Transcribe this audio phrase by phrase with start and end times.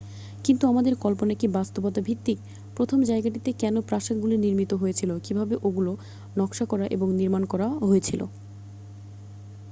[0.45, 2.37] কিন্তু আমাদের কল্পনা কী বাস্তবতা ভিত্তিক
[2.77, 5.91] প্রথম জায়গাটিতে কেন প্রাসাদগুলি নির্মিত হয়েছিল কীভাবে ওগুলো
[6.35, 8.21] নকশা করা এবং নির্মাণ করা হয়েছিল